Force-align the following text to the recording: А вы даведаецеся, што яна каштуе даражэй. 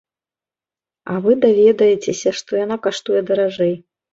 А 1.13 1.17
вы 1.27 1.31
даведаецеся, 1.45 2.35
што 2.41 2.51
яна 2.65 2.81
каштуе 2.89 3.21
даражэй. 3.33 3.73